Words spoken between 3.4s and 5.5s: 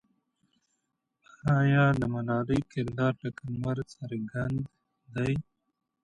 لمر څرګند دی؟